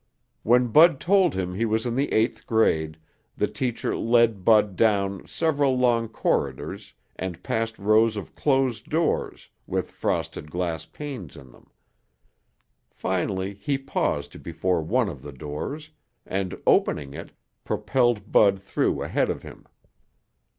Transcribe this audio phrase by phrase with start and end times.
[0.41, 2.97] When Bud told him he was in the eighth grade,
[3.37, 9.91] the teacher led Bud down several long corridors and past rows of closed doors with
[9.91, 11.69] frosted glass panes in them.
[12.89, 15.91] Finally he paused before one of the doors
[16.25, 17.31] and, opening it,
[17.63, 19.67] propelled Bud through ahead of him.